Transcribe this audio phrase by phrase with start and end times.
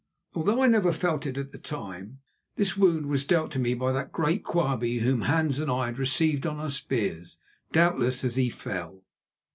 [0.33, 2.21] Although I never felt it at the time,
[2.55, 5.99] this wound was dealt to me by that great Quabie whom Hans and I had
[5.99, 7.37] received upon our spears,
[7.71, 9.03] doubtless as he fell.